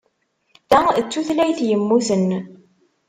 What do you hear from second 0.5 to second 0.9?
Ta